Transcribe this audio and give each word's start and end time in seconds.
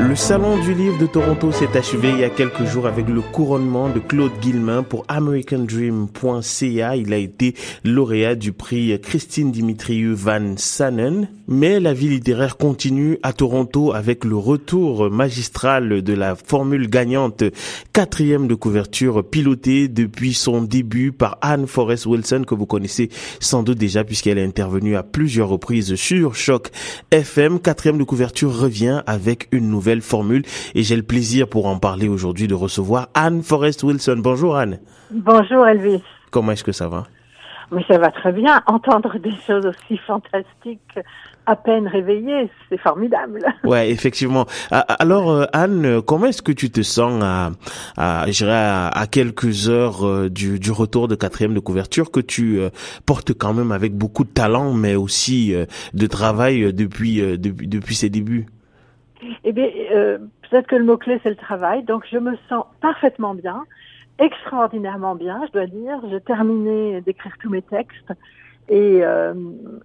Le 0.00 0.16
Salon 0.16 0.58
du 0.58 0.72
livre 0.72 0.96
de 0.98 1.04
Toronto 1.06 1.52
s'est 1.52 1.76
achevé 1.76 2.08
il 2.08 2.20
y 2.20 2.24
a 2.24 2.30
quelques 2.30 2.64
jours 2.64 2.86
avec 2.86 3.06
le 3.06 3.20
couronnement 3.20 3.90
de 3.90 4.00
Claude 4.00 4.32
Guillemin 4.40 4.82
pour 4.82 5.04
AmericanDream.ca. 5.08 6.96
Il 6.96 7.12
a 7.12 7.18
été 7.18 7.54
lauréat 7.84 8.34
du 8.34 8.52
prix 8.52 8.98
Christine 9.00 9.52
Dimitriou 9.52 10.16
Van 10.16 10.54
Sanen. 10.56 11.28
Mais 11.46 11.80
la 11.80 11.92
vie 11.92 12.08
littéraire 12.08 12.56
continue 12.56 13.18
à 13.22 13.32
Toronto 13.32 13.92
avec 13.92 14.24
le 14.24 14.36
retour 14.36 15.10
magistral 15.10 16.02
de 16.02 16.12
la 16.14 16.34
formule 16.34 16.88
gagnante 16.88 17.44
quatrième 17.92 18.48
de 18.48 18.54
couverture 18.54 19.28
pilotée 19.28 19.88
depuis 19.88 20.32
son 20.32 20.62
début 20.62 21.12
par 21.12 21.38
Anne 21.42 21.66
Forrest 21.66 22.06
Wilson 22.06 22.44
que 22.46 22.54
vous 22.54 22.66
connaissez 22.66 23.10
sans 23.40 23.62
doute 23.62 23.78
déjà 23.78 24.04
puisqu'elle 24.04 24.38
est 24.38 24.44
intervenue 24.44 24.96
à 24.96 25.02
plusieurs 25.02 25.48
reprises 25.48 25.94
sur 25.96 26.36
Choc 26.36 26.70
FM. 27.10 27.58
Quatrième 27.60 27.98
de 27.98 28.04
couverture 28.04 28.56
revient 28.56 29.02
avec 29.06 29.48
une 29.52 29.68
nouvelle 29.68 29.89
formule 30.00 30.42
et 30.76 30.84
j'ai 30.84 30.94
le 30.96 31.02
plaisir 31.02 31.48
pour 31.48 31.66
en 31.66 31.78
parler 31.78 32.08
aujourd'hui 32.08 32.46
de 32.46 32.54
recevoir 32.54 33.08
Anne 33.14 33.42
Forrest 33.42 33.82
Wilson. 33.82 34.16
Bonjour 34.18 34.56
Anne. 34.56 34.78
Bonjour 35.10 35.66
Elvis. 35.66 36.02
Comment 36.30 36.52
est-ce 36.52 36.62
que 36.62 36.72
ça 36.72 36.86
va? 36.88 37.08
Mais 37.72 37.84
ça 37.88 37.98
va 37.98 38.10
très 38.10 38.32
bien. 38.32 38.62
Entendre 38.66 39.18
des 39.18 39.34
choses 39.46 39.66
aussi 39.66 39.96
fantastiques 39.98 40.98
à 41.46 41.56
peine 41.56 41.86
réveillé, 41.88 42.50
c'est 42.68 42.78
formidable. 42.78 43.44
Ouais, 43.64 43.90
effectivement. 43.90 44.46
Alors, 44.70 45.30
euh, 45.30 45.44
Anne, 45.52 46.02
comment 46.02 46.26
est-ce 46.26 46.42
que 46.42 46.52
tu 46.52 46.70
te 46.70 46.82
sens 46.82 47.22
à, 47.22 47.50
à, 47.96 48.24
à, 48.24 49.06
quelques 49.06 49.68
heures 49.68 50.06
euh, 50.06 50.28
du, 50.28 50.58
du, 50.58 50.72
retour 50.72 51.08
de 51.08 51.14
quatrième 51.14 51.54
de 51.54 51.60
couverture 51.60 52.10
que 52.10 52.20
tu 52.20 52.58
euh, 52.58 52.70
portes 53.06 53.32
quand 53.32 53.52
même 53.52 53.70
avec 53.70 53.94
beaucoup 53.94 54.24
de 54.24 54.30
talent, 54.30 54.72
mais 54.72 54.94
aussi 54.94 55.54
de 55.94 56.06
travail 56.06 56.72
depuis, 56.72 57.20
depuis, 57.38 57.68
depuis 57.68 57.94
ses 57.94 58.08
débuts? 58.10 58.46
Eh 59.44 59.52
bien, 59.52 59.68
euh, 59.92 60.18
peut-être 60.48 60.66
que 60.66 60.76
le 60.76 60.84
mot-clé, 60.84 61.20
c'est 61.22 61.30
le 61.30 61.36
travail. 61.36 61.82
Donc, 61.84 62.06
je 62.10 62.18
me 62.18 62.36
sens 62.48 62.64
parfaitement 62.80 63.34
bien, 63.34 63.64
extraordinairement 64.18 65.14
bien, 65.14 65.42
je 65.46 65.52
dois 65.52 65.66
dire. 65.66 66.00
J'ai 66.10 66.20
terminé 66.20 67.00
d'écrire 67.00 67.32
tous 67.40 67.50
mes 67.50 67.62
textes 67.62 68.12
et, 68.68 69.00
euh, 69.02 69.34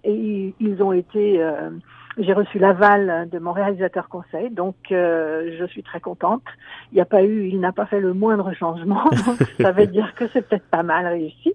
et 0.04 0.54
ils 0.60 0.82
ont 0.82 0.92
été... 0.92 1.42
Euh, 1.42 1.70
j'ai 2.18 2.32
reçu 2.32 2.58
l'aval 2.58 3.28
de 3.30 3.38
mon 3.38 3.52
réalisateur 3.52 4.08
conseil, 4.08 4.50
donc 4.50 4.76
euh, 4.90 5.54
je 5.58 5.64
suis 5.66 5.82
très 5.82 6.00
contente. 6.00 6.42
Il 6.90 6.94
n'y 6.94 7.00
a 7.00 7.04
pas 7.04 7.22
eu, 7.22 7.48
il 7.48 7.60
n'a 7.60 7.72
pas 7.72 7.86
fait 7.86 8.00
le 8.00 8.14
moindre 8.14 8.52
changement, 8.54 9.04
donc 9.26 9.38
ça 9.60 9.72
veut 9.72 9.86
dire 9.86 10.14
que 10.14 10.26
c'est 10.28 10.42
peut-être 10.42 10.68
pas 10.70 10.82
mal 10.82 11.06
réussi. 11.06 11.54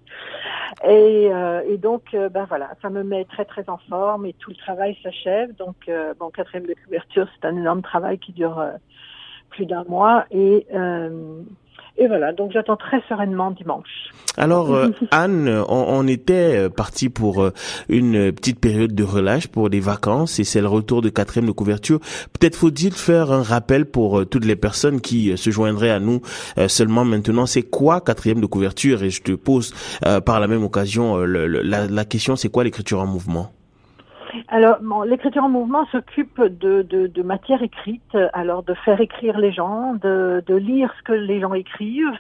Et, 0.84 1.30
euh, 1.32 1.62
et 1.68 1.78
donc, 1.78 2.14
euh, 2.14 2.30
ben 2.30 2.46
voilà, 2.46 2.72
ça 2.82 2.90
me 2.90 3.04
met 3.04 3.26
très 3.26 3.46
très 3.46 3.70
en 3.70 3.78
forme 3.90 4.26
et 4.26 4.34
tout 4.34 4.52
le 4.52 4.56
travail 4.56 4.98
s'achève. 5.04 5.56
Donc, 5.56 5.76
euh, 5.90 6.14
bon, 6.20 6.30
quatrième 6.30 6.68
de 6.68 6.76
couverture, 6.86 7.28
c'est 7.34 7.48
un 7.48 7.56
énorme 7.56 7.82
travail 7.82 8.20
qui 8.20 8.32
dure 8.32 8.64
plus 9.50 9.66
d'un 9.66 9.84
mois 9.84 10.26
et 10.32 10.66
et 11.98 12.08
voilà, 12.08 12.34
donc 12.34 12.52
j'attends 12.52 12.78
très 12.78 13.02
sereinement 13.08 13.52
dimanche. 13.52 14.12
Alors 14.38 14.76
Anne, 15.12 15.50
on, 15.68 15.86
on 15.88 16.08
était 16.08 16.70
parti 16.70 17.10
pour 17.10 17.50
une 17.90 18.32
petite 18.32 18.60
période 18.60 18.96
de 18.96 19.04
relâche 19.04 19.48
pour 19.48 19.70
des 19.70 19.80
vacances 19.80 20.40
et 20.40 20.44
c'est 20.44 20.62
le 20.62 20.68
retour 20.68 21.02
de 21.02 21.10
quatrième 21.10 21.48
de 21.48 21.52
couverture. 21.52 22.00
Peut-être 22.40 22.56
faut-il 22.56 22.94
faire 22.94 23.32
un 23.32 23.44
rappel 23.44 23.86
pour 23.86 24.28
toutes 24.28 24.46
les 24.46 24.56
personnes 24.56 25.02
qui 25.02 25.38
se 25.38 25.50
joindraient 25.52 25.92
à 25.92 26.00
nous 26.00 26.22
seulement 26.68 27.06
maintenant. 27.06 27.46
C'est 27.46 27.64
quoi 27.64 28.02
quatrième 28.02 28.42
de 28.42 28.46
couverture? 28.46 29.04
Et 29.04 29.10
je 29.10 29.22
te 29.22 29.34
pose 29.34 29.74
par 30.26 30.40
la 30.40 30.48
même 30.48 30.64
occasion 30.64 31.18
la, 31.18 31.88
la 31.88 32.06
question, 32.06 32.36
c'est 32.36 32.50
quoi 32.50 32.64
l'écriture 32.64 33.02
en 33.02 33.08
mouvement? 33.08 33.52
Alors, 34.48 34.78
bon, 34.82 35.02
l'écriture 35.04 35.44
en 35.44 35.50
mouvement 35.50 35.86
s'occupe 35.88 36.42
de, 36.42 36.82
de, 36.82 37.08
de, 37.08 37.24
matière 37.24 37.62
écrite, 37.62 38.18
alors 38.34 38.64
de 38.64 38.74
faire 38.74 39.02
écrire 39.02 39.38
les 39.38 39.52
gens, 39.52 39.94
de, 39.96 40.44
de 40.46 40.56
lire 40.56 40.94
ce 40.98 41.04
que 41.04 41.14
les 41.14 41.40
gens 41.40 41.54
écrivent, 41.54 42.18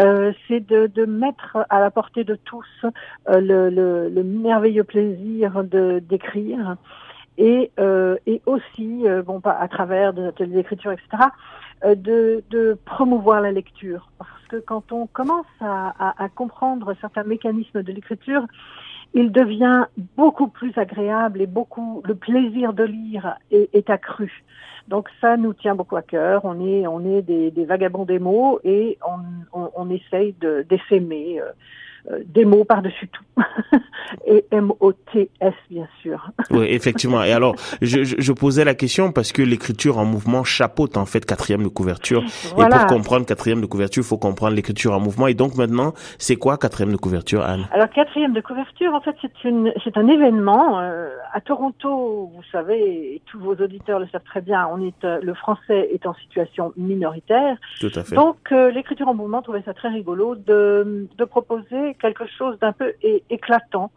euh, 0.00 0.32
c'est 0.48 0.60
de, 0.60 0.86
de, 0.86 1.04
mettre 1.04 1.58
à 1.70 1.80
la 1.80 1.90
portée 1.90 2.24
de 2.24 2.34
tous 2.34 2.66
euh, 2.84 3.40
le, 3.40 3.70
le, 3.70 4.08
le, 4.08 4.22
merveilleux 4.24 4.84
plaisir 4.84 5.62
d'écrire 5.64 6.76
et, 7.38 7.70
euh, 7.78 8.16
et 8.26 8.40
aussi, 8.46 9.06
euh, 9.06 9.22
bon, 9.22 9.40
pas 9.40 9.52
à 9.52 9.68
travers 9.68 10.12
des 10.12 10.24
ateliers 10.24 10.56
d'écriture, 10.56 10.92
etc., 10.92 11.08
euh, 11.84 11.94
de, 11.94 12.42
de, 12.50 12.78
promouvoir 12.86 13.40
la 13.40 13.52
lecture. 13.52 14.10
Parce 14.18 14.30
que 14.48 14.56
quand 14.56 14.92
on 14.92 15.06
commence 15.06 15.46
à, 15.60 15.94
à, 15.98 16.24
à 16.24 16.28
comprendre 16.28 16.94
certains 17.00 17.24
mécanismes 17.24 17.82
de 17.82 17.92
l'écriture, 17.92 18.46
il 19.16 19.32
devient 19.32 19.86
beaucoup 20.14 20.48
plus 20.48 20.76
agréable 20.76 21.40
et 21.40 21.46
beaucoup 21.46 22.02
le 22.04 22.14
plaisir 22.14 22.74
de 22.74 22.84
lire 22.84 23.38
est, 23.50 23.88
accru. 23.88 24.44
Donc 24.88 25.08
ça 25.22 25.38
nous 25.38 25.54
tient 25.54 25.74
beaucoup 25.74 25.96
à 25.96 26.02
cœur. 26.02 26.44
On 26.44 26.64
est 26.64 26.86
on 26.86 27.00
est 27.02 27.22
des, 27.22 27.64
vagabonds 27.64 28.04
des 28.04 28.18
mots 28.18 28.60
et 28.62 28.98
on, 29.08 29.58
on, 29.58 29.70
on 29.74 29.90
essaye 29.90 30.34
d'essaimer 30.68 31.40
euh, 31.40 31.46
euh, 31.46 31.52
des 32.26 32.44
mots 32.44 32.64
par-dessus 32.64 33.08
tout. 33.08 33.24
et 34.26 34.44
M-O-T-S, 34.50 35.54
bien 35.70 35.88
sûr. 36.02 36.30
oui, 36.50 36.66
effectivement. 36.68 37.22
Et 37.22 37.32
alors, 37.32 37.56
je, 37.82 38.04
je, 38.04 38.32
posais 38.32 38.64
la 38.64 38.74
question 38.74 39.12
parce 39.12 39.32
que 39.32 39.42
l'écriture 39.42 39.98
en 39.98 40.04
mouvement 40.04 40.44
chapeaute 40.44 40.96
en 40.96 41.06
fait 41.06 41.24
quatrième 41.24 41.62
de 41.62 41.68
couverture. 41.68 42.22
Et 42.58 42.68
pour 42.68 42.86
comprendre 42.86 43.26
quatrième 43.26 43.60
de 43.60 43.66
couverture, 43.66 44.02
il 44.02 44.06
faut 44.06 44.18
comprendre 44.18 44.54
l'écriture 44.54 44.92
en 44.92 45.00
mouvement. 45.00 45.26
Et 45.26 45.34
donc 45.34 45.56
maintenant, 45.56 45.92
c'est 46.18 46.36
quoi 46.36 46.56
quatrième 46.58 46.92
de 46.92 46.96
couverture, 46.96 47.42
Anne? 47.42 47.66
Alors, 47.72 47.88
quatrième 47.90 48.32
de 48.32 48.40
couverture, 48.40 48.94
en 48.94 49.00
fait, 49.00 49.16
c'est 49.20 49.44
une, 49.44 49.72
c'est 49.84 49.96
un 49.96 50.08
événement 50.08 50.80
euh, 50.80 51.08
à 51.32 51.40
Toronto. 51.40 52.30
Vous 52.34 52.42
savez, 52.52 53.14
et 53.14 53.22
tous 53.26 53.38
vos 53.38 53.54
auditeurs 53.54 53.98
le 53.98 54.06
savent 54.08 54.24
très 54.24 54.40
bien. 54.40 54.68
On 54.72 54.80
est, 54.80 55.04
euh, 55.04 55.18
le 55.22 55.34
français 55.34 55.88
est 55.92 56.06
en 56.06 56.14
situation 56.14 56.72
minoritaire. 56.76 57.56
Tout 57.80 57.90
à 57.94 58.04
fait. 58.04 58.14
Donc, 58.14 58.50
l'écriture 58.50 59.08
en 59.08 59.14
mouvement 59.14 59.42
trouvait 59.42 59.62
ça 59.64 59.74
très 59.74 59.88
rigolo 59.88 60.34
de, 60.34 61.08
de 61.16 61.24
proposer 61.24 61.95
quelque 62.00 62.26
chose 62.26 62.58
d'un 62.58 62.72
peu 62.72 62.92
éclatant. 63.30 63.90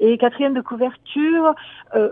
Et 0.00 0.18
quatrième 0.18 0.54
de 0.54 0.60
couverture 0.60 1.54
euh, 1.94 2.10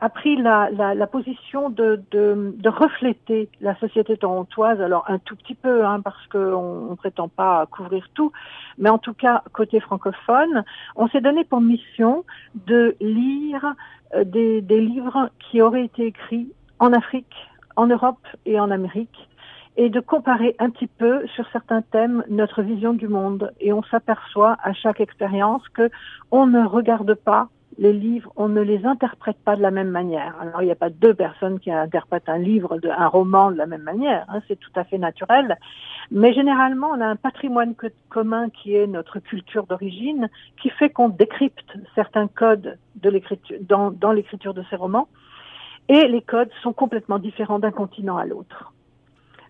a 0.00 0.08
pris 0.08 0.36
la, 0.36 0.68
position 1.10 1.70
de, 1.70 2.68
refléter 2.68 3.48
la 3.60 3.74
société 3.76 4.16
torontoise, 4.16 4.80
alors 4.80 5.04
un 5.08 5.18
tout 5.18 5.36
petit 5.36 5.54
peu, 5.54 5.84
hein, 5.84 6.00
parce 6.00 6.26
qu'on 6.26 6.90
ne 6.90 6.94
prétend 6.96 7.28
pas 7.28 7.66
couvrir 7.66 8.06
tout, 8.14 8.32
mais 8.78 8.90
en 8.90 8.98
tout 8.98 9.14
cas, 9.14 9.42
côté 9.52 9.80
francophone, 9.80 10.64
on 10.96 11.08
s'est 11.08 11.20
donné 11.20 11.44
pour 11.44 11.60
mission 11.60 12.24
de 12.66 12.96
lire 13.00 13.74
euh, 14.14 14.24
des 14.24 14.80
livres 14.80 15.30
qui 15.38 15.62
auraient 15.62 15.84
été 15.84 16.06
écrits 16.06 16.52
en 16.78 16.92
Afrique, 16.92 17.34
en 17.76 17.86
Europe 17.86 18.26
et 18.44 18.60
en 18.60 18.70
Amérique 18.70 19.28
et 19.76 19.90
de 19.90 20.00
comparer 20.00 20.56
un 20.58 20.70
petit 20.70 20.86
peu 20.86 21.26
sur 21.28 21.46
certains 21.52 21.82
thèmes 21.82 22.24
notre 22.28 22.62
vision 22.62 22.92
du 22.92 23.08
monde. 23.08 23.52
Et 23.60 23.72
on 23.72 23.82
s'aperçoit 23.84 24.56
à 24.62 24.72
chaque 24.72 25.00
expérience 25.00 25.62
que 25.68 25.90
on 26.30 26.46
ne 26.46 26.64
regarde 26.64 27.14
pas 27.14 27.48
les 27.78 27.92
livres, 27.92 28.32
on 28.36 28.48
ne 28.48 28.62
les 28.62 28.86
interprète 28.86 29.36
pas 29.44 29.54
de 29.54 29.62
la 29.62 29.70
même 29.70 29.90
manière. 29.90 30.34
Alors 30.40 30.62
il 30.62 30.66
n'y 30.66 30.72
a 30.72 30.76
pas 30.76 30.88
deux 30.88 31.14
personnes 31.14 31.60
qui 31.60 31.70
interprètent 31.70 32.28
un 32.28 32.38
livre, 32.38 32.78
de, 32.78 32.88
un 32.88 33.06
roman 33.06 33.50
de 33.50 33.56
la 33.56 33.66
même 33.66 33.82
manière, 33.82 34.24
hein, 34.28 34.40
c'est 34.48 34.58
tout 34.58 34.70
à 34.76 34.84
fait 34.84 34.98
naturel. 34.98 35.58
Mais 36.10 36.32
généralement, 36.32 36.88
on 36.90 37.00
a 37.00 37.06
un 37.06 37.16
patrimoine 37.16 37.74
commun 38.08 38.48
qui 38.48 38.74
est 38.74 38.86
notre 38.86 39.18
culture 39.18 39.66
d'origine, 39.66 40.30
qui 40.62 40.70
fait 40.70 40.88
qu'on 40.88 41.08
décrypte 41.08 41.76
certains 41.94 42.28
codes 42.28 42.78
de 42.94 43.10
l'écriture, 43.10 43.58
dans, 43.60 43.90
dans 43.90 44.12
l'écriture 44.12 44.54
de 44.54 44.64
ces 44.70 44.76
romans, 44.76 45.08
et 45.88 46.08
les 46.08 46.22
codes 46.22 46.50
sont 46.62 46.72
complètement 46.72 47.18
différents 47.18 47.58
d'un 47.58 47.72
continent 47.72 48.16
à 48.16 48.24
l'autre. 48.24 48.72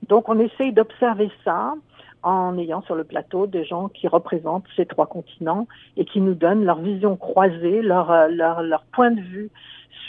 Donc 0.08 0.28
on 0.28 0.38
essaye 0.38 0.72
d'observer 0.72 1.30
ça 1.44 1.74
en 2.22 2.58
ayant 2.58 2.82
sur 2.82 2.96
le 2.96 3.04
plateau 3.04 3.46
des 3.46 3.64
gens 3.64 3.88
qui 3.88 4.08
représentent 4.08 4.64
ces 4.76 4.86
trois 4.86 5.06
continents 5.06 5.68
et 5.96 6.04
qui 6.04 6.20
nous 6.20 6.34
donnent 6.34 6.64
leur 6.64 6.80
vision 6.80 7.16
croisée, 7.16 7.82
leur, 7.82 8.10
euh, 8.10 8.28
leur, 8.28 8.62
leur 8.62 8.84
point 8.92 9.12
de 9.12 9.20
vue 9.20 9.50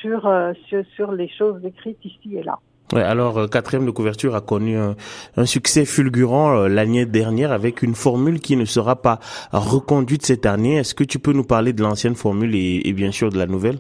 sur, 0.02 0.26
euh, 0.26 0.54
sur, 0.68 0.84
sur 0.96 1.12
les 1.12 1.30
choses 1.30 1.64
écrites 1.64 2.04
ici 2.04 2.36
et 2.36 2.44
là. 2.44 2.60
Alors 2.94 3.38
euh, 3.38 3.48
quatrième 3.48 3.86
de 3.86 3.92
couverture 3.92 4.34
a 4.34 4.42
connu 4.42 4.78
un, 4.78 5.46
succès 5.46 5.86
fulgurant 5.86 6.68
l'année 6.68 7.06
dernière 7.06 7.52
avec 7.52 7.84
une 7.84 7.96
formule 7.96 8.40
qui 8.40 8.56
ne 8.56 8.66
sera 8.66 8.96
pas 8.96 9.20
reconduite 9.52 10.26
cette 10.26 10.46
année. 10.46 10.78
Est-ce 10.78 10.96
que 10.96 11.04
tu 11.04 11.20
peux 11.20 11.34
nous 11.34 11.44
parler 11.44 11.74
de 11.74 11.84
l'ancienne 11.84 12.16
formule 12.16 12.56
et 12.56 12.94
bien 12.94 13.12
sûr 13.12 13.30
de 13.30 13.38
la 13.38 13.46
nouvelle? 13.46 13.80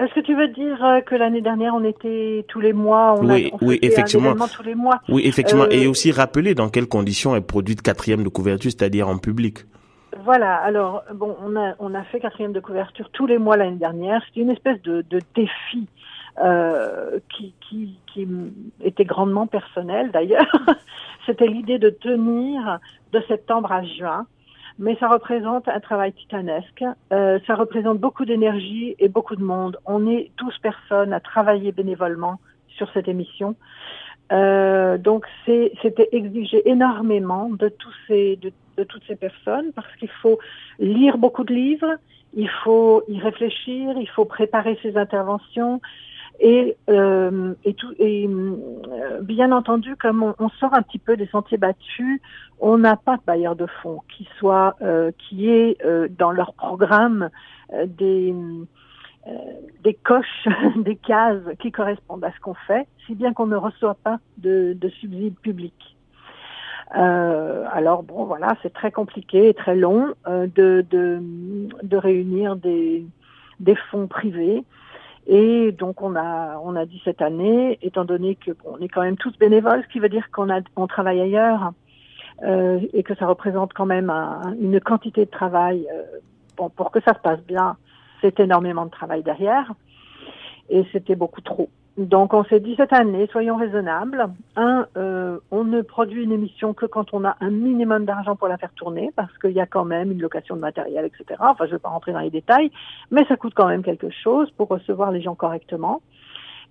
Est-ce 0.00 0.14
que 0.14 0.20
tu 0.20 0.34
veux 0.34 0.48
dire 0.48 0.84
euh, 0.84 1.00
que 1.00 1.14
l'année 1.14 1.40
dernière 1.40 1.74
on 1.74 1.84
était 1.84 2.44
tous 2.48 2.60
les 2.60 2.72
mois 2.72 3.14
on 3.18 3.28
Oui, 3.28 3.50
a, 3.52 3.64
oui, 3.64 3.78
effectivement. 3.82 4.34
tous 4.34 4.62
les 4.62 4.74
mois. 4.74 5.00
Oui, 5.08 5.22
effectivement. 5.24 5.64
Euh... 5.64 5.70
Et 5.70 5.86
aussi 5.86 6.12
rappeler 6.12 6.54
dans 6.54 6.68
quelles 6.68 6.88
conditions 6.88 7.36
est 7.36 7.40
produite 7.40 7.82
quatrième 7.82 8.22
de 8.22 8.28
couverture, 8.28 8.70
c'est-à-dire 8.70 9.08
en 9.08 9.18
public. 9.18 9.60
Voilà. 10.24 10.54
Alors 10.56 11.02
bon, 11.14 11.36
on 11.44 11.56
a 11.56 11.74
on 11.78 11.94
a 11.94 12.02
fait 12.04 12.20
quatrième 12.20 12.52
de 12.52 12.60
couverture 12.60 13.10
tous 13.12 13.26
les 13.26 13.38
mois 13.38 13.56
l'année 13.56 13.76
dernière. 13.76 14.22
C'était 14.26 14.40
une 14.40 14.50
espèce 14.50 14.80
de, 14.82 15.04
de 15.08 15.20
défi 15.34 15.86
euh, 16.42 17.18
qui, 17.36 17.54
qui 17.68 17.98
qui 18.12 18.28
était 18.82 19.04
grandement 19.04 19.46
personnel 19.46 20.10
d'ailleurs. 20.12 20.50
C'était 21.26 21.46
l'idée 21.46 21.78
de 21.78 21.90
tenir 21.90 22.78
de 23.12 23.20
septembre 23.28 23.72
à 23.72 23.82
juin 23.82 24.26
mais 24.78 24.96
ça 25.00 25.08
représente 25.08 25.68
un 25.68 25.80
travail 25.80 26.12
titanesque. 26.12 26.84
Euh, 27.12 27.38
ça 27.46 27.54
représente 27.54 27.98
beaucoup 27.98 28.24
d'énergie 28.24 28.94
et 28.98 29.08
beaucoup 29.08 29.36
de 29.36 29.42
monde. 29.42 29.78
On 29.86 30.06
est 30.06 30.30
12 30.38 30.58
personnes 30.58 31.12
à 31.12 31.20
travailler 31.20 31.72
bénévolement 31.72 32.38
sur 32.68 32.90
cette 32.92 33.08
émission. 33.08 33.56
Euh, 34.32 34.98
donc 34.98 35.24
c'était 35.46 36.08
exigé 36.10 36.68
énormément 36.68 37.48
de 37.48 37.68
tous 37.68 37.94
ces 38.08 38.34
de, 38.36 38.52
de 38.76 38.82
toutes 38.82 39.04
ces 39.06 39.14
personnes 39.14 39.72
parce 39.72 39.94
qu'il 39.96 40.10
faut 40.10 40.40
lire 40.80 41.16
beaucoup 41.16 41.44
de 41.44 41.54
livres, 41.54 41.94
il 42.34 42.50
faut 42.64 43.04
y 43.08 43.20
réfléchir, 43.20 43.96
il 43.96 44.08
faut 44.08 44.24
préparer 44.24 44.78
ses 44.82 44.96
interventions, 44.96 45.80
et, 46.38 46.76
euh, 46.90 47.54
et, 47.64 47.74
tout, 47.74 47.92
et 47.98 48.28
euh, 48.28 49.20
bien 49.22 49.52
entendu, 49.52 49.96
comme 49.96 50.22
on, 50.22 50.34
on, 50.38 50.48
sort 50.50 50.74
un 50.74 50.82
petit 50.82 50.98
peu 50.98 51.16
des 51.16 51.26
sentiers 51.28 51.56
battus, 51.56 52.20
on 52.60 52.78
n'a 52.78 52.96
pas 52.96 53.16
de 53.16 53.22
bailleur 53.26 53.56
de 53.56 53.66
fonds 53.82 54.02
qui 54.14 54.28
soit 54.38 54.76
euh, 54.82 55.12
qui 55.18 55.48
est 55.50 55.82
euh, 55.84 56.08
dans 56.10 56.30
leur 56.30 56.52
programme 56.54 57.30
euh, 57.72 57.86
des 57.86 58.34
des 59.82 59.94
coches, 59.94 60.46
des 60.76 60.94
cases 60.94 61.42
qui 61.58 61.72
correspondent 61.72 62.24
à 62.24 62.30
ce 62.30 62.38
qu'on 62.38 62.54
fait, 62.54 62.86
si 63.06 63.16
bien 63.16 63.32
qu'on 63.32 63.48
ne 63.48 63.56
reçoit 63.56 63.96
pas 64.04 64.20
de, 64.38 64.76
de 64.80 64.88
subsides 64.88 65.36
publics. 65.40 65.96
alors 66.92 68.04
bon, 68.04 68.24
voilà, 68.24 68.56
c'est 68.62 68.72
très 68.72 68.92
compliqué 68.92 69.48
et 69.48 69.54
très 69.54 69.74
long 69.74 70.14
de, 70.28 70.86
de, 70.88 71.20
de 71.82 71.96
réunir 71.96 72.54
des, 72.54 73.04
des 73.58 73.74
fonds 73.90 74.06
privés. 74.06 74.62
Et 75.26 75.72
donc 75.72 76.02
on 76.02 76.14
a 76.14 76.58
on 76.62 76.76
a 76.76 76.86
dit 76.86 77.00
cette 77.04 77.20
année, 77.20 77.78
étant 77.82 78.04
donné 78.04 78.36
que 78.36 78.52
bon, 78.52 78.76
on 78.78 78.82
est 78.82 78.88
quand 78.88 79.02
même 79.02 79.16
tous 79.16 79.36
bénévoles, 79.38 79.82
ce 79.82 79.88
qui 79.88 79.98
veut 79.98 80.08
dire 80.08 80.30
qu'on 80.30 80.50
a 80.50 80.60
on 80.76 80.86
travaille 80.86 81.20
ailleurs 81.20 81.72
euh, 82.44 82.80
et 82.92 83.02
que 83.02 83.14
ça 83.16 83.26
représente 83.26 83.72
quand 83.72 83.86
même 83.86 84.10
un, 84.10 84.54
une 84.60 84.80
quantité 84.80 85.24
de 85.24 85.30
travail. 85.30 85.86
Euh, 85.92 86.02
bon, 86.56 86.70
pour 86.70 86.92
que 86.92 87.00
ça 87.00 87.14
se 87.14 87.20
passe 87.20 87.40
bien, 87.40 87.76
c'est 88.20 88.38
énormément 88.38 88.84
de 88.84 88.90
travail 88.90 89.22
derrière 89.22 89.72
et 90.68 90.84
c'était 90.92 91.16
beaucoup 91.16 91.40
trop. 91.40 91.68
Donc 91.96 92.34
on 92.34 92.44
s'est 92.44 92.60
dit 92.60 92.74
cette 92.76 92.92
année, 92.92 93.26
soyons 93.32 93.56
raisonnables. 93.56 94.26
Un, 94.54 94.86
euh, 94.98 95.38
on 95.50 95.64
ne 95.64 95.80
produit 95.80 96.24
une 96.24 96.32
émission 96.32 96.74
que 96.74 96.84
quand 96.84 97.14
on 97.14 97.24
a 97.24 97.36
un 97.40 97.50
minimum 97.50 98.04
d'argent 98.04 98.36
pour 98.36 98.48
la 98.48 98.58
faire 98.58 98.72
tourner, 98.74 99.10
parce 99.16 99.36
qu'il 99.38 99.52
y 99.52 99.60
a 99.60 99.66
quand 99.66 99.86
même 99.86 100.12
une 100.12 100.20
location 100.20 100.56
de 100.56 100.60
matériel, 100.60 101.06
etc. 101.06 101.40
Enfin, 101.40 101.64
je 101.64 101.70
ne 101.70 101.76
vais 101.76 101.78
pas 101.78 101.88
rentrer 101.88 102.12
dans 102.12 102.20
les 102.20 102.30
détails, 102.30 102.70
mais 103.10 103.24
ça 103.24 103.36
coûte 103.36 103.54
quand 103.54 103.66
même 103.66 103.82
quelque 103.82 104.10
chose 104.10 104.50
pour 104.58 104.68
recevoir 104.68 105.10
les 105.10 105.22
gens 105.22 105.34
correctement. 105.34 106.02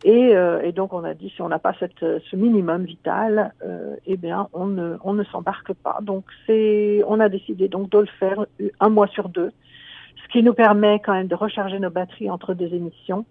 Et, 0.03 0.35
euh, 0.35 0.61
et 0.61 0.73
donc 0.73 0.93
on 0.93 1.03
a 1.03 1.15
dit 1.15 1.31
si 1.31 1.41
on 1.41 1.47
n'a 1.47 1.57
pas 1.57 1.73
cette, 1.79 2.01
ce 2.01 2.35
minimum 2.35 2.83
vital, 2.83 3.53
euh, 3.65 3.95
eh 4.05 4.17
bien 4.17 4.47
on 4.53 4.67
ne, 4.67 4.97
on 5.03 5.13
ne 5.13 5.23
s'embarque 5.23 5.73
pas. 5.73 5.97
Donc 6.03 6.25
c'est, 6.45 7.01
on 7.07 7.19
a 7.19 7.29
décidé 7.29 7.67
donc 7.67 7.89
de 7.89 7.99
le 7.99 8.07
faire 8.19 8.45
un 8.79 8.89
mois 8.89 9.07
sur 9.07 9.29
deux, 9.29 9.51
ce 10.21 10.31
qui 10.31 10.43
nous 10.43 10.53
permet 10.53 10.99
quand 10.99 11.13
même 11.13 11.27
de 11.27 11.35
recharger 11.35 11.79
nos 11.79 11.89
batteries 11.89 12.29
entre 12.29 12.53
deux 12.53 12.71
émissions 12.71 13.25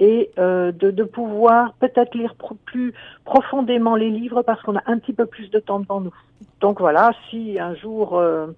et 0.00 0.30
euh, 0.38 0.72
de, 0.72 1.04
pouvoir 1.04 1.74
peut-être 1.74 2.14
lire 2.14 2.34
plus 2.64 2.94
profondément 3.24 3.96
les 3.96 4.10
livres 4.10 4.42
parce 4.42 4.60
qu'on 4.62 4.76
a 4.76 4.82
un 4.86 4.98
petit 4.98 5.12
peu 5.12 5.26
plus 5.26 5.50
de 5.50 5.58
temps 5.58 5.80
devant 5.80 6.00
nous. 6.00 6.14
Donc 6.60 6.80
voilà, 6.80 7.12
si 7.30 7.58
un 7.60 7.74
jour 7.74 8.16
euh, 8.18 8.48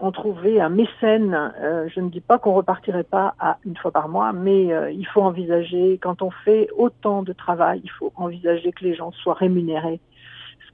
on 0.00 0.10
trouvait 0.12 0.60
un 0.60 0.68
mécène, 0.68 1.52
euh, 1.60 1.88
je 1.94 2.00
ne 2.00 2.10
dis 2.10 2.20
pas 2.20 2.38
qu'on 2.38 2.52
repartirait 2.52 3.04
pas 3.04 3.34
à 3.38 3.58
une 3.64 3.76
fois 3.76 3.92
par 3.92 4.08
mois, 4.08 4.32
mais 4.32 4.70
il 4.92 5.06
faut 5.06 5.22
envisager, 5.22 5.98
quand 6.02 6.20
on 6.20 6.30
fait 6.30 6.68
autant 6.76 7.22
de 7.22 7.32
travail, 7.32 7.80
il 7.84 7.90
faut 7.90 8.12
envisager 8.16 8.72
que 8.72 8.84
les 8.84 8.94
gens 8.94 9.12
soient 9.12 9.34
rémunérés 9.34 10.00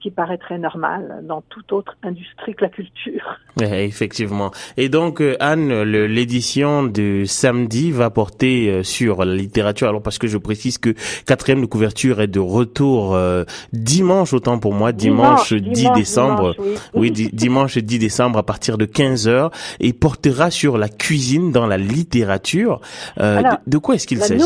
qui 0.00 0.10
paraît 0.10 0.38
très 0.38 0.58
normal 0.58 1.22
dans 1.24 1.42
toute 1.42 1.72
autre 1.72 1.96
industrie 2.02 2.54
que 2.54 2.64
la 2.64 2.70
culture. 2.70 3.38
Effectivement. 3.60 4.50
Et 4.76 4.88
donc, 4.88 5.20
euh, 5.20 5.36
Anne, 5.40 5.82
l'édition 5.82 6.82
de 6.82 7.24
samedi 7.26 7.92
va 7.92 8.10
porter 8.10 8.70
euh, 8.70 8.82
sur 8.82 9.24
la 9.24 9.34
littérature. 9.34 9.88
Alors, 9.88 10.02
parce 10.02 10.18
que 10.18 10.26
je 10.26 10.38
précise 10.38 10.78
que 10.78 10.94
quatrième 11.26 11.60
de 11.60 11.66
couverture 11.66 12.20
est 12.20 12.28
de 12.28 12.40
retour 12.40 13.14
euh, 13.14 13.44
dimanche, 13.72 14.32
autant 14.32 14.58
pour 14.58 14.72
moi, 14.72 14.92
dimanche, 14.92 15.52
10 15.52 15.90
décembre. 15.94 16.56
oui, 16.94 17.10
dimanche 17.32 17.76
10 17.76 17.98
décembre 17.98 18.38
à 18.38 18.42
partir 18.42 18.78
de 18.78 18.86
15 18.86 19.28
heures 19.28 19.50
et 19.80 19.92
portera 19.92 20.50
sur 20.50 20.78
la 20.78 20.88
cuisine 20.88 21.52
dans 21.52 21.66
la 21.66 21.76
littérature. 21.76 22.80
de, 23.18 23.78
quoi 23.78 23.96
est-ce 23.96 24.06
qu'il 24.06 24.20
s'agit? 24.20 24.44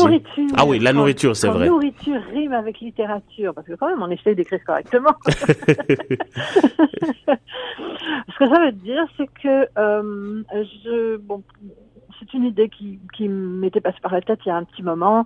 Ah 0.57 0.65
oui, 0.65 0.79
la 0.79 0.91
nourriture, 0.91 1.35
c'est 1.35 1.47
vrai. 1.47 1.65
La 1.65 1.67
nourriture 1.67 2.19
rime 2.33 2.53
avec 2.53 2.79
littérature, 2.79 3.53
parce 3.53 3.67
que 3.67 3.73
quand 3.73 3.87
même, 3.87 4.01
on 4.01 4.09
essaie 4.09 4.35
d'écrire 4.35 4.59
correctement. 4.65 5.13
Ce 8.27 8.37
que 8.37 8.49
ça 8.49 8.59
veut 8.65 8.71
dire, 8.71 9.05
c'est 9.17 9.27
que 9.41 9.67
euh, 9.77 10.43
je, 10.83 11.17
bon, 11.17 11.43
c'est 12.19 12.33
une 12.33 12.45
idée 12.45 12.69
qui, 12.69 12.99
qui 13.15 13.27
m'était 13.27 13.81
passée 13.81 13.99
par 14.01 14.13
la 14.13 14.21
tête 14.21 14.39
il 14.45 14.49
y 14.49 14.51
a 14.51 14.55
un 14.55 14.63
petit 14.63 14.83
moment. 14.83 15.25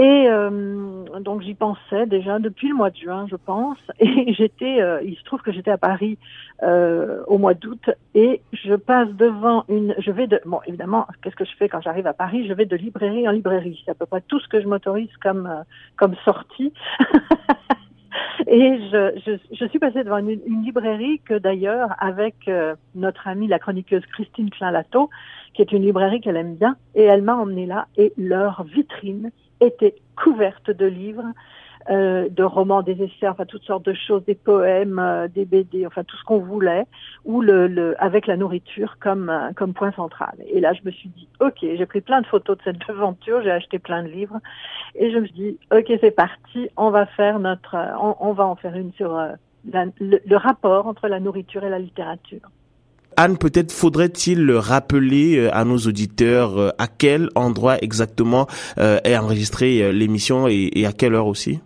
Et 0.00 0.28
euh, 0.30 1.04
donc 1.20 1.42
j'y 1.42 1.54
pensais 1.54 2.06
déjà 2.06 2.38
depuis 2.38 2.68
le 2.68 2.74
mois 2.74 2.88
de 2.88 2.96
juin, 2.96 3.26
je 3.30 3.36
pense. 3.36 3.76
Et 4.00 4.32
j'étais, 4.32 4.80
euh, 4.80 5.02
il 5.02 5.14
se 5.16 5.24
trouve 5.24 5.42
que 5.42 5.52
j'étais 5.52 5.70
à 5.70 5.78
Paris 5.78 6.16
euh, 6.62 7.22
au 7.26 7.36
mois 7.36 7.54
d'août 7.54 7.90
et 8.14 8.40
je 8.52 8.74
passe 8.74 9.08
devant 9.10 9.64
une, 9.68 9.94
je 9.98 10.10
vais 10.10 10.26
de, 10.26 10.40
bon 10.46 10.60
évidemment, 10.66 11.06
qu'est-ce 11.22 11.36
que 11.36 11.44
je 11.44 11.54
fais 11.58 11.68
quand 11.68 11.80
j'arrive 11.82 12.06
à 12.06 12.14
Paris? 12.14 12.46
Je 12.46 12.52
vais 12.54 12.66
de 12.66 12.76
librairie 12.76 13.28
en 13.28 13.32
librairie. 13.32 13.82
C'est 13.84 13.90
à 13.90 13.94
peu 13.94 14.06
près 14.06 14.22
tout 14.22 14.40
ce 14.40 14.48
que 14.48 14.60
je 14.60 14.68
m'autorise 14.68 15.14
comme 15.22 15.46
euh, 15.46 15.62
comme 15.96 16.14
sortie. 16.24 16.72
Et 18.46 18.78
je, 18.90 19.38
je, 19.52 19.64
suis 19.66 19.78
passée 19.78 20.04
devant 20.04 20.18
une, 20.18 20.40
une 20.46 20.62
librairie 20.62 21.20
que 21.20 21.38
d'ailleurs, 21.38 21.94
avec 21.98 22.34
euh, 22.48 22.74
notre 22.94 23.28
amie 23.28 23.46
la 23.46 23.58
chroniqueuse 23.58 24.04
Christine 24.06 24.50
Klein-Lato, 24.50 25.10
qui 25.54 25.62
est 25.62 25.72
une 25.72 25.82
librairie 25.82 26.20
qu'elle 26.20 26.36
aime 26.36 26.54
bien, 26.54 26.76
et 26.94 27.02
elle 27.02 27.22
m'a 27.22 27.36
emmenée 27.36 27.66
là, 27.66 27.86
et 27.96 28.12
leur 28.16 28.64
vitrine 28.64 29.30
était 29.60 29.94
couverte 30.16 30.70
de 30.70 30.86
livres 30.86 31.24
euh, 31.88 32.28
de 32.28 32.42
romans, 32.42 32.82
des 32.82 33.02
essais, 33.02 33.26
enfin 33.26 33.46
toutes 33.46 33.62
sortes 33.64 33.86
de 33.86 33.94
choses, 33.94 34.22
des 34.26 34.34
poèmes, 34.34 34.98
euh, 34.98 35.28
des 35.28 35.46
BD, 35.46 35.86
enfin 35.86 36.04
tout 36.04 36.16
ce 36.18 36.24
qu'on 36.24 36.38
voulait, 36.38 36.84
ou 37.24 37.40
le, 37.40 37.68
le, 37.68 38.00
avec 38.02 38.26
la 38.26 38.36
nourriture 38.36 38.98
comme 39.00 39.30
euh, 39.30 39.52
comme 39.56 39.72
point 39.72 39.90
central. 39.92 40.34
Et 40.46 40.60
là, 40.60 40.74
je 40.74 40.80
me 40.84 40.90
suis 40.90 41.08
dit, 41.08 41.26
ok, 41.40 41.56
j'ai 41.60 41.86
pris 41.86 42.02
plein 42.02 42.20
de 42.20 42.26
photos 42.26 42.58
de 42.58 42.62
cette 42.64 42.90
aventure, 42.90 43.42
j'ai 43.42 43.50
acheté 43.50 43.78
plein 43.78 44.02
de 44.02 44.08
livres, 44.08 44.38
et 44.94 45.10
je 45.10 45.18
me 45.18 45.24
suis 45.24 45.34
dit, 45.34 45.58
ok, 45.72 45.90
c'est 46.02 46.10
parti, 46.10 46.68
on 46.76 46.90
va 46.90 47.06
faire 47.06 47.38
notre, 47.38 47.74
on, 48.20 48.32
va 48.34 48.46
en 48.46 48.56
faire 48.56 48.76
une 48.76 48.92
sur 48.92 49.14
la, 49.14 49.86
le, 49.98 50.20
le 50.24 50.36
rapport 50.36 50.86
entre 50.86 51.08
la 51.08 51.18
nourriture 51.18 51.64
et 51.64 51.70
la 51.70 51.78
littérature. 51.78 52.50
Anne, 53.16 53.36
peut-être 53.38 53.72
faudrait-il 53.72 54.50
rappeler 54.52 55.48
à 55.52 55.64
nos 55.64 55.78
auditeurs 55.78 56.72
à 56.78 56.86
quel 56.86 57.28
endroit 57.34 57.76
exactement 57.82 58.46
est 58.78 59.16
enregistrée 59.16 59.92
l'émission 59.92 60.48
et, 60.48 60.86
à 60.86 60.92
quelle 60.92 61.14
heure 61.14 61.26
aussi? 61.26 61.60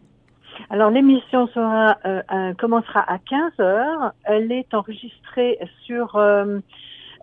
Alors 0.70 0.90
l'émission 0.90 1.48
euh, 1.56 2.54
commencera 2.58 3.00
à 3.00 3.18
15 3.18 3.52
heures. 3.60 4.12
Elle 4.24 4.50
est 4.50 4.72
enregistrée 4.74 5.58
sur 5.86 6.16
euh, 6.16 6.58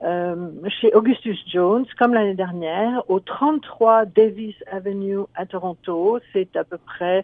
euh, 0.04 0.50
chez 0.80 0.94
Augustus 0.94 1.38
Jones, 1.48 1.86
comme 2.00 2.14
l'année 2.14 2.34
dernière, 2.34 3.04
au 3.08 3.20
33 3.20 4.06
Davis 4.06 4.56
Avenue 4.72 5.20
à 5.36 5.46
Toronto. 5.46 6.20
C'est 6.34 6.56
à 6.56 6.64
peu 6.64 6.78
près, 6.78 7.24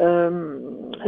euh, 0.00 0.58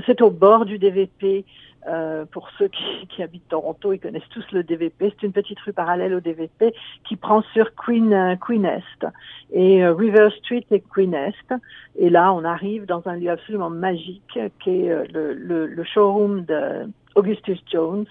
c'est 0.06 0.22
au 0.22 0.30
bord 0.30 0.64
du 0.64 0.78
DVP. 0.78 1.44
Euh, 1.88 2.26
pour 2.26 2.48
ceux 2.58 2.68
qui, 2.68 3.06
qui, 3.08 3.22
habitent 3.22 3.48
Toronto, 3.48 3.92
ils 3.92 3.98
connaissent 3.98 4.28
tous 4.30 4.44
le 4.52 4.62
DVP. 4.62 5.14
C'est 5.18 5.26
une 5.26 5.32
petite 5.32 5.58
rue 5.60 5.72
parallèle 5.72 6.14
au 6.14 6.20
DVP 6.20 6.74
qui 7.04 7.16
prend 7.16 7.42
sur 7.54 7.74
Queen, 7.74 8.12
euh, 8.12 8.36
Queen 8.36 8.66
Est 8.66 9.06
et 9.52 9.82
euh, 9.82 9.94
River 9.94 10.28
Street 10.38 10.66
et 10.70 10.82
Queen 10.92 11.14
Est. 11.14 11.54
Et 11.98 12.10
là, 12.10 12.32
on 12.32 12.44
arrive 12.44 12.84
dans 12.84 13.06
un 13.08 13.16
lieu 13.16 13.30
absolument 13.30 13.70
magique 13.70 14.38
qui 14.62 14.70
est 14.70 15.12
le, 15.12 15.32
le, 15.32 15.66
le 15.66 15.84
showroom 15.84 16.44
de 16.44 16.86
Augustus 17.14 17.60
Jones 17.70 18.06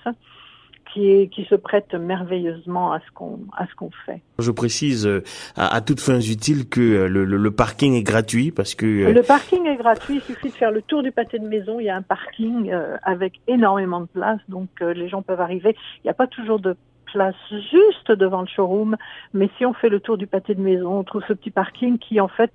qui, 0.93 1.29
qui 1.29 1.45
se 1.45 1.55
prête 1.55 1.93
merveilleusement 1.93 2.91
à 2.91 2.99
ce 2.99 3.11
qu'on 3.13 3.39
à 3.55 3.65
ce 3.67 3.75
qu'on 3.75 3.91
fait. 4.05 4.21
Je 4.39 4.51
précise 4.51 5.05
euh, 5.05 5.23
à, 5.55 5.75
à, 5.75 5.81
toutes 5.81 5.99
fins 5.99 6.19
utiles 6.19 6.67
que 6.67 6.81
euh, 6.81 7.07
le, 7.07 7.25
le, 7.25 7.37
le, 7.37 7.51
parking 7.51 7.93
est 7.93 8.03
gratuit 8.03 8.51
parce 8.51 8.75
que 8.75 8.85
euh, 8.85 9.13
le 9.13 9.23
parking 9.23 9.65
est 9.67 9.77
gratuit. 9.77 10.15
Il 10.15 10.21
suffit 10.21 10.49
de 10.49 10.53
faire 10.53 10.71
le 10.71 10.81
tour 10.81 11.03
du 11.03 11.11
pâté 11.11 11.39
de 11.39 11.47
maison. 11.47 11.79
Il 11.79 11.85
y 11.85 11.89
a 11.89 11.95
un 11.95 12.01
parking 12.01 12.71
avec 13.03 13.39
énormément 13.47 14.01
de 14.01 14.07
place, 14.07 14.39
donc 14.47 14.69
les 14.81 15.09
gens 15.09 15.21
peuvent 15.21 15.41
arriver. 15.41 15.75
Il 15.97 16.07
n'y 16.07 16.11
a 16.11 16.13
pas 16.13 16.27
toujours 16.27 16.59
de 16.59 16.75
place 17.05 17.35
juste 17.49 18.11
devant 18.11 18.41
le 18.41 18.47
showroom, 18.47 18.95
mais 19.33 19.49
si 19.57 19.65
on 19.65 19.73
fait 19.73 19.89
le 19.89 19.99
tour 19.99 20.17
du 20.17 20.27
pâté 20.27 20.53
de 20.53 20.61
maison, 20.61 20.99
on 20.99 21.03
trouve 21.03 21.23
ce 21.27 21.33
petit 21.33 21.49
parking 21.49 21.97
qui 21.97 22.19
en 22.21 22.27
fait 22.27 22.51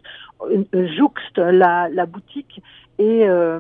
jouxte 0.73 1.39
la, 1.39 1.89
la 1.89 2.07
boutique 2.07 2.63
et, 2.99 3.29
euh, 3.29 3.59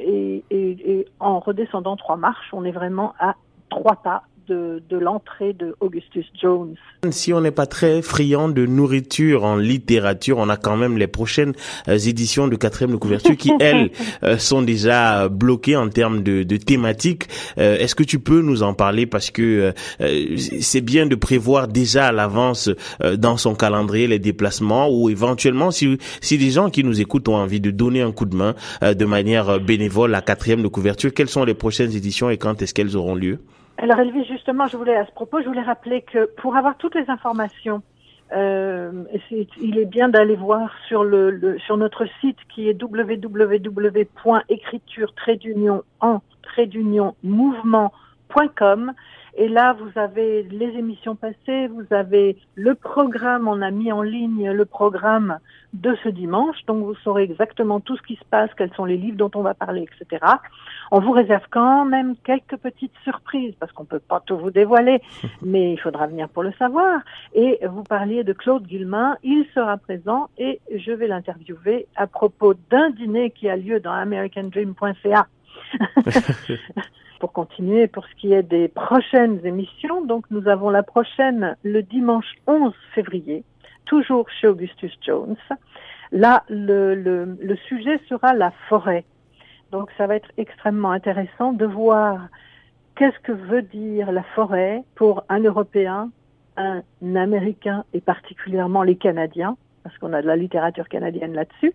et, 0.00 0.44
et, 0.50 0.92
et, 0.92 1.08
en 1.20 1.38
redescendant 1.38 1.96
trois 1.96 2.16
marches, 2.16 2.48
on 2.52 2.64
est 2.64 2.72
vraiment 2.72 3.14
à 3.20 3.36
trois 3.68 3.96
pas 3.96 4.22
de, 4.48 4.82
de 4.88 4.96
l'entrée 4.96 5.52
de 5.52 5.76
Augustus 5.80 6.26
Jones. 6.40 6.74
Si 7.10 7.32
on 7.32 7.40
n'est 7.40 7.50
pas 7.52 7.66
très 7.66 8.02
friand 8.02 8.48
de 8.48 8.66
nourriture 8.66 9.44
en 9.44 9.56
littérature, 9.56 10.38
on 10.38 10.48
a 10.48 10.56
quand 10.56 10.76
même 10.76 10.98
les 10.98 11.06
prochaines 11.06 11.52
euh, 11.88 11.98
éditions 11.98 12.48
de 12.48 12.56
quatrième 12.56 12.92
de 12.92 12.96
couverture 12.96 13.36
qui, 13.36 13.52
elles, 13.60 13.90
euh, 14.22 14.38
sont 14.38 14.62
déjà 14.62 15.28
bloquées 15.28 15.76
en 15.76 15.88
termes 15.88 16.22
de, 16.22 16.42
de 16.42 16.56
thématiques. 16.56 17.28
Est-ce 17.56 17.94
que 17.94 18.02
tu 18.02 18.18
peux 18.18 18.40
nous 18.40 18.62
en 18.62 18.74
parler 18.74 19.06
parce 19.06 19.30
que 19.30 19.72
c'est 20.60 20.80
bien 20.80 21.06
de 21.06 21.14
prévoir 21.14 21.68
déjà 21.68 22.06
à 22.06 22.12
l'avance 22.12 22.70
dans 23.16 23.36
son 23.36 23.54
calendrier 23.54 24.06
les 24.06 24.18
déplacements 24.18 24.88
ou 24.90 25.10
éventuellement 25.10 25.70
si, 25.70 25.98
si 26.20 26.38
des 26.38 26.50
gens 26.50 26.70
qui 26.70 26.84
nous 26.84 27.00
écoutent 27.00 27.28
ont 27.28 27.36
envie 27.36 27.60
de 27.60 27.70
donner 27.70 28.02
un 28.02 28.12
coup 28.12 28.26
de 28.26 28.36
main 28.36 28.54
de 28.82 29.04
manière 29.04 29.60
bénévole 29.60 30.14
à 30.14 30.22
quatrième 30.22 30.62
de 30.62 30.68
couverture, 30.68 31.12
quelles 31.12 31.28
sont 31.28 31.44
les 31.44 31.54
prochaines 31.54 31.94
éditions 31.94 32.30
et 32.30 32.38
quand 32.38 32.62
est-ce 32.62 32.74
qu'elles 32.74 32.96
auront 32.96 33.14
lieu? 33.14 33.38
Alors 33.80 34.00
Elvis, 34.00 34.24
justement, 34.24 34.66
je 34.66 34.76
voulais 34.76 34.96
à 34.96 35.06
ce 35.06 35.12
propos, 35.12 35.40
je 35.40 35.46
voulais 35.46 35.62
rappeler 35.62 36.02
que 36.02 36.26
pour 36.36 36.56
avoir 36.56 36.76
toutes 36.78 36.96
les 36.96 37.08
informations, 37.08 37.80
euh, 38.32 39.04
il 39.30 39.78
est 39.78 39.84
bien 39.84 40.08
d'aller 40.08 40.34
voir 40.34 40.72
sur 40.88 41.04
le, 41.04 41.56
sur 41.60 41.76
notre 41.76 42.04
site 42.20 42.38
qui 42.52 42.68
est 42.68 42.82
www.écriture 42.82 43.54
en 46.00 46.20
mouvement.com 47.22 48.92
et 49.40 49.46
là, 49.46 49.72
vous 49.74 49.90
avez 49.94 50.42
les 50.50 50.66
émissions 50.76 51.14
passées, 51.14 51.68
vous 51.68 51.86
avez 51.90 52.36
le 52.56 52.74
programme, 52.74 53.46
on 53.46 53.62
a 53.62 53.70
mis 53.70 53.92
en 53.92 54.02
ligne 54.02 54.50
le 54.50 54.64
programme 54.64 55.38
de 55.72 55.96
ce 56.02 56.08
dimanche, 56.08 56.56
donc 56.66 56.84
vous 56.84 56.96
saurez 57.04 57.22
exactement 57.22 57.78
tout 57.78 57.96
ce 57.96 58.02
qui 58.02 58.16
se 58.16 58.24
passe, 58.28 58.50
quels 58.58 58.74
sont 58.74 58.84
les 58.84 58.96
livres 58.96 59.16
dont 59.16 59.30
on 59.36 59.42
va 59.42 59.54
parler, 59.54 59.82
etc. 59.82 60.26
On 60.90 60.98
vous 60.98 61.12
réserve 61.12 61.44
quand 61.50 61.84
même 61.84 62.16
quelques 62.24 62.56
petites 62.56 62.96
surprises, 63.04 63.54
parce 63.60 63.70
qu'on 63.70 63.84
peut 63.84 64.00
pas 64.00 64.20
tout 64.26 64.36
vous 64.36 64.50
dévoiler, 64.50 65.00
mais 65.42 65.72
il 65.74 65.78
faudra 65.78 66.08
venir 66.08 66.28
pour 66.28 66.42
le 66.42 66.52
savoir. 66.58 67.00
Et 67.32 67.60
vous 67.64 67.84
parliez 67.84 68.24
de 68.24 68.32
Claude 68.32 68.66
Guillemin, 68.66 69.18
il 69.22 69.46
sera 69.54 69.76
présent 69.76 70.30
et 70.36 70.60
je 70.74 70.90
vais 70.90 71.06
l'interviewer 71.06 71.86
à 71.94 72.08
propos 72.08 72.54
d'un 72.70 72.90
dîner 72.90 73.30
qui 73.30 73.48
a 73.48 73.54
lieu 73.54 73.78
dans 73.78 73.92
americandream.ca. 73.92 75.28
pour 77.18 77.32
continuer, 77.32 77.86
pour 77.86 78.06
ce 78.06 78.14
qui 78.16 78.32
est 78.32 78.42
des 78.42 78.68
prochaines 78.68 79.44
émissions, 79.44 80.04
donc 80.04 80.24
nous 80.30 80.48
avons 80.48 80.70
la 80.70 80.82
prochaine 80.82 81.56
le 81.62 81.82
dimanche 81.82 82.34
11 82.46 82.72
février, 82.94 83.44
toujours 83.84 84.28
chez 84.30 84.46
Augustus 84.46 84.92
Jones. 85.04 85.36
Là, 86.12 86.44
le, 86.48 86.94
le, 86.94 87.36
le 87.40 87.56
sujet 87.68 88.00
sera 88.08 88.34
la 88.34 88.52
forêt. 88.68 89.04
Donc 89.72 89.90
ça 89.98 90.06
va 90.06 90.16
être 90.16 90.30
extrêmement 90.38 90.90
intéressant 90.90 91.52
de 91.52 91.66
voir 91.66 92.28
qu'est-ce 92.96 93.18
que 93.20 93.32
veut 93.32 93.62
dire 93.62 94.10
la 94.10 94.22
forêt 94.34 94.82
pour 94.94 95.24
un 95.28 95.40
Européen, 95.40 96.10
un 96.56 96.82
Américain 97.14 97.84
et 97.92 98.00
particulièrement 98.00 98.82
les 98.82 98.96
Canadiens, 98.96 99.56
parce 99.84 99.96
qu'on 99.98 100.12
a 100.12 100.22
de 100.22 100.26
la 100.26 100.36
littérature 100.36 100.88
canadienne 100.88 101.34
là-dessus, 101.34 101.72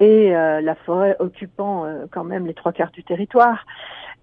et 0.00 0.34
euh, 0.34 0.60
la 0.60 0.74
forêt 0.74 1.14
occupant 1.20 1.84
euh, 1.84 2.06
quand 2.10 2.24
même 2.24 2.46
les 2.46 2.54
trois 2.54 2.72
quarts 2.72 2.90
du 2.90 3.04
territoire 3.04 3.66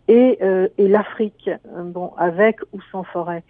et, 0.08 0.38
euh, 0.42 0.68
et 0.78 0.88
l'Afrique, 0.88 1.50
euh, 1.50 1.84
bon, 1.84 2.14
avec 2.18 2.60
ou 2.74 2.80
sans 2.92 3.04
forêt. 3.04 3.44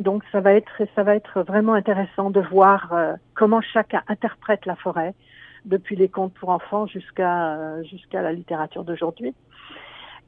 Donc 0.00 0.22
ça 0.30 0.40
va 0.40 0.52
être 0.52 0.82
ça 0.94 1.02
va 1.02 1.16
être 1.16 1.42
vraiment 1.42 1.74
intéressant 1.74 2.30
de 2.30 2.40
voir 2.40 2.92
euh, 2.92 3.14
comment 3.34 3.60
chacun 3.60 4.02
interprète 4.06 4.64
la 4.64 4.76
forêt, 4.76 5.14
depuis 5.64 5.96
les 5.96 6.08
contes 6.08 6.34
pour 6.34 6.50
enfants 6.50 6.86
jusqu'à 6.86 7.82
jusqu'à 7.82 8.22
la 8.22 8.32
littérature 8.32 8.84
d'aujourd'hui. 8.84 9.34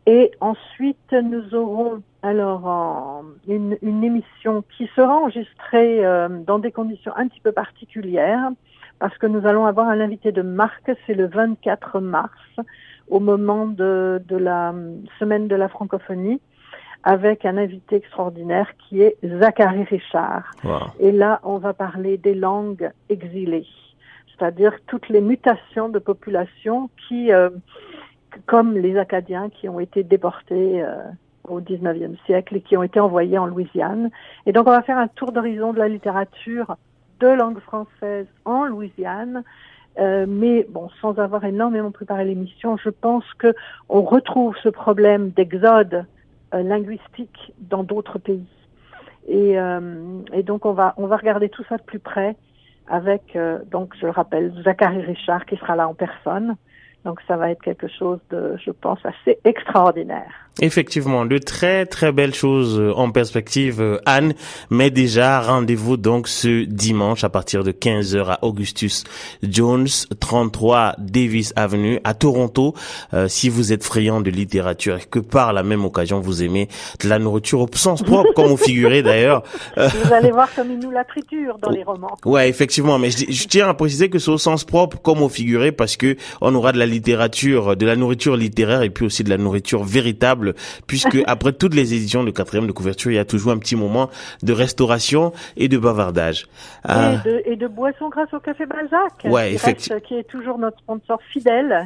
Et 0.07 0.33
ensuite, 0.41 1.13
nous 1.13 1.55
aurons 1.55 2.03
alors 2.23 3.23
une, 3.47 3.77
une, 3.83 4.03
émission 4.03 4.65
qui 4.77 4.91
sera 4.97 5.15
enregistrée 5.15 6.03
dans 6.47 6.59
des 6.59 6.73
conditions 6.73 7.13
un 7.17 7.29
petit 7.29 7.41
peu 7.41 7.53
particulières, 7.53 8.51
parce 8.99 9.17
que 9.19 9.27
nous 9.27 9.47
allons 9.47 9.67
avoir 9.67 9.89
un 9.89 10.01
invité 10.01 10.33
de 10.33 10.43
marque, 10.43 10.91
c'est 11.07 11.15
le 11.15 11.27
24 11.27 12.01
mars, 12.01 12.33
au 13.11 13.21
moment 13.21 13.67
de, 13.67 14.23
de 14.27 14.37
la 14.37 14.75
semaine 15.19 15.49
de 15.49 15.57
la 15.57 15.69
francophonie 15.69 16.41
avec 17.03 17.45
un 17.45 17.57
invité 17.57 17.97
extraordinaire 17.97 18.71
qui 18.79 19.01
est 19.01 19.17
Zachary 19.25 19.85
Richard. 19.85 20.51
Et 20.99 21.13
là, 21.13 21.41
on 21.45 21.59
va 21.59 21.73
parler 21.73 22.19
des 22.19 22.35
langues 22.35 22.91
exilées, 23.09 23.67
c'est-à-dire 24.29 24.73
toutes 24.87 25.09
les 25.09 25.21
mutations 25.21 25.89
de 25.89 25.99
population 25.99 26.91
qui, 27.09 27.33
euh, 27.33 27.51
comme 28.47 28.77
les 28.77 28.99
Acadiens 28.99 29.49
qui 29.49 29.69
ont 29.69 29.81
été 29.81 30.03
déportés 30.03 30.83
euh, 30.83 30.97
au 31.49 31.61
19e 31.61 32.17
siècle 32.27 32.57
et 32.57 32.61
qui 32.61 32.77
ont 32.77 32.83
été 32.83 33.01
envoyés 33.01 33.39
en 33.39 33.47
Louisiane. 33.47 34.11
Et 34.47 34.53
donc, 34.53 34.67
on 34.67 34.71
va 34.71 34.83
faire 34.83 34.99
un 34.99 35.09
tour 35.09 35.33
d'horizon 35.33 35.73
de 35.73 35.79
la 35.79 35.89
littérature 35.89 36.77
de 37.21 37.29
langue 37.29 37.61
française 37.61 38.27
en 38.45 38.65
Louisiane 38.65 39.43
euh, 39.99 40.25
mais 40.29 40.67
bon, 40.69 40.89
sans 41.01 41.19
avoir 41.19 41.45
énormément 41.45 41.91
préparé 41.91 42.25
l'émission, 42.25 42.77
je 42.77 42.91
pense 42.91 43.25
que 43.39 43.55
on 43.89 44.03
retrouve 44.03 44.57
ce 44.63 44.69
problème 44.69 45.31
d'exode 45.31 46.07
euh, 46.55 46.63
linguistique 46.63 47.53
dans 47.59 47.83
d'autres 47.83 48.19
pays. 48.19 48.47
Et, 49.29 49.59
euh, 49.59 50.23
et, 50.33 50.43
donc 50.43 50.65
on 50.65 50.73
va 50.73 50.95
on 50.97 51.07
va 51.07 51.17
regarder 51.17 51.49
tout 51.49 51.65
ça 51.69 51.77
de 51.77 51.83
plus 51.83 51.99
près 51.99 52.37
avec 52.89 53.39
donc 53.71 53.95
je 54.01 54.07
le 54.07 54.11
rappelle 54.11 54.53
Zachary 54.65 55.03
Richard 55.03 55.45
qui 55.47 55.57
sera 55.57 55.77
là 55.77 55.89
en 55.89 55.95
personne. 55.95 56.57
Donc 57.05 57.21
ça 57.29 57.37
va 57.37 57.51
être 57.51 57.63
quelque 57.63 57.89
chose 57.89 58.19
de 58.31 58.57
je 58.57 58.71
pense 58.71 58.99
assez 59.05 59.39
extraordinaire. 59.45 60.50
Effectivement, 60.63 61.25
de 61.25 61.39
très 61.39 61.87
très 61.87 62.13
belles 62.13 62.35
choses 62.35 62.79
euh, 62.79 62.93
en 62.95 63.11
perspective, 63.13 63.81
euh, 63.81 63.99
Anne. 64.05 64.35
Mais 64.69 64.91
déjà, 64.91 65.41
rendez-vous 65.41 65.97
donc 65.97 66.29
ce 66.29 66.65
dimanche 66.65 67.25
à 67.25 67.31
partir 67.31 67.65
de 67.65 67.73
15h 67.73 68.25
à 68.27 68.39
Augustus 68.43 69.05
Jones, 69.43 69.87
33 70.19 70.97
Davis 70.99 71.55
Avenue 71.57 72.01
à 72.05 72.13
Toronto. 72.13 72.75
Euh, 73.15 73.27
si 73.27 73.49
vous 73.49 73.73
êtes 73.73 73.85
friand 73.85 74.21
de 74.21 74.29
littérature 74.29 74.97
et 74.97 75.05
que 75.09 75.19
par 75.19 75.55
la 75.55 75.63
même 75.63 75.85
occasion 75.85 76.21
vous 76.21 76.43
aimez 76.43 76.69
de 77.03 77.09
la 77.09 77.19
nourriture 77.19 77.61
au 77.61 77.69
sens 77.73 78.03
propre, 78.03 78.33
comme 78.35 78.49
vous 78.49 78.59
figurez 78.59 79.03
d'ailleurs. 79.03 79.43
Vous 79.77 80.13
allez 80.13 80.31
voir 80.31 80.53
comme 80.55 80.71
il 80.71 80.79
nous 80.79 80.91
la 80.91 81.05
triture 81.05 81.59
dans 81.63 81.71
les 81.71 81.83
romans. 81.83 82.17
Ouais, 82.25 82.49
effectivement. 82.49 82.99
Mais 82.99 83.11
je, 83.11 83.25
je 83.29 83.47
tiens 83.47 83.69
à 83.69 83.75
préciser 83.75 84.11
que 84.11 84.19
c'est 84.19 84.31
au 84.31 84.39
sens 84.39 84.65
propre, 84.65 84.99
comme 85.01 85.23
au 85.23 85.29
figuré, 85.29 85.73
parce 85.73 85.97
que 85.97 86.17
on 86.41 86.55
aura 86.55 86.73
de 86.73 86.79
la 86.79 86.87
littérature, 86.87 87.77
de 87.77 87.87
la 87.87 87.97
nourriture 87.97 88.37
littéraire 88.37 88.83
et 88.83 88.91
puis 88.91 89.07
aussi 89.07 89.25
de 89.25 89.31
la 89.31 89.39
nourriture 89.39 89.85
véritable 89.85 90.50
puisque 90.87 91.19
après 91.27 91.53
toutes 91.53 91.75
les 91.75 91.95
éditions 91.95 92.25
de 92.25 92.31
quatrième 92.31 92.67
de 92.67 92.73
couverture, 92.73 93.11
il 93.11 93.15
y 93.15 93.19
a 93.19 93.25
toujours 93.25 93.53
un 93.53 93.59
petit 93.59 93.77
moment 93.77 94.11
de 94.43 94.53
restauration 94.53 95.33
et 95.57 95.69
de 95.69 95.79
bavardage. 95.79 96.47
Et, 96.89 96.93
euh, 96.93 97.17
de, 97.25 97.43
et 97.45 97.57
de 97.57 97.67
boisson 97.67 98.09
grâce 98.09 98.33
au 98.33 98.41
Café 98.41 98.67
Balzac, 98.67 99.13
ouais, 99.25 99.53
effectivement. 99.53 100.01
qui 100.01 100.15
est 100.15 100.25
toujours 100.25 100.59
notre 100.59 100.79
sponsor 100.79 101.21
fidèle 101.33 101.85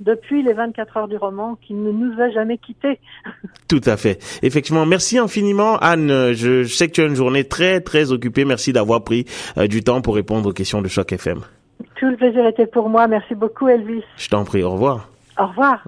depuis 0.00 0.42
les 0.42 0.52
24 0.52 0.96
heures 0.96 1.08
du 1.08 1.16
roman 1.16 1.56
qui 1.66 1.74
ne 1.74 1.90
nous 1.90 2.20
a 2.20 2.30
jamais 2.30 2.58
quittés. 2.58 2.98
Tout 3.68 3.80
à 3.86 3.96
fait. 3.96 4.18
Effectivement, 4.42 4.86
merci 4.86 5.18
infiniment 5.18 5.78
Anne. 5.78 6.32
Je, 6.32 6.64
sais 6.64 6.88
que 6.88 6.92
tu 6.92 7.00
as 7.00 7.06
une 7.06 7.14
journée 7.14 7.44
très 7.44 7.80
très 7.80 8.12
occupée. 8.12 8.44
Merci 8.44 8.72
d'avoir 8.72 9.04
pris 9.04 9.26
euh, 9.58 9.66
du 9.66 9.82
temps 9.82 10.00
pour 10.02 10.14
répondre 10.14 10.48
aux 10.48 10.52
questions 10.52 10.82
de 10.82 10.88
Choc 10.88 11.12
FM. 11.12 11.40
Tout 11.96 12.06
le 12.06 12.16
plaisir 12.16 12.46
était 12.46 12.66
pour 12.66 12.88
moi. 12.88 13.06
Merci 13.06 13.34
beaucoup 13.34 13.68
Elvis. 13.68 14.04
Je 14.16 14.28
t'en 14.28 14.44
prie. 14.44 14.62
Au 14.62 14.70
revoir. 14.70 15.08
Au 15.38 15.46
revoir. 15.46 15.82